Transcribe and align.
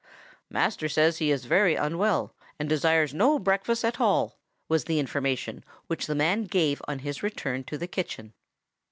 "Master 0.49 0.89
says 0.89 1.19
he 1.19 1.29
is 1.29 1.45
very 1.45 1.75
unwell, 1.75 2.33
and 2.57 2.67
desires 2.67 3.13
no 3.13 3.37
breakfast 3.37 3.85
at 3.85 3.99
all," 4.01 4.39
was 4.67 4.85
the 4.85 4.97
information 4.97 5.63
which 5.85 6.07
the 6.07 6.15
man 6.15 6.45
gave 6.45 6.81
on 6.87 6.97
his 7.05 7.21
return 7.21 7.63
to 7.65 7.77
the 7.77 7.85
kitchen. 7.85 8.33